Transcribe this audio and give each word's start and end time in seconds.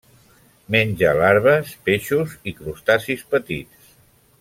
Menja 0.75 1.11
larves 1.19 1.75
i 1.75 1.77
peixos 1.91 2.35
i 2.53 2.57
crustacis 2.63 3.27
petits. 3.37 3.95